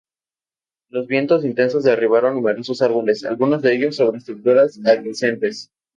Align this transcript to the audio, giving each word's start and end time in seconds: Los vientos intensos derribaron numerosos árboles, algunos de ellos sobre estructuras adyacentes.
Los 0.89 1.05
vientos 1.05 1.45
intensos 1.45 1.83
derribaron 1.83 2.33
numerosos 2.33 2.81
árboles, 2.81 3.23
algunos 3.23 3.61
de 3.61 3.75
ellos 3.75 3.97
sobre 3.97 4.17
estructuras 4.17 4.79
adyacentes. 4.83 5.69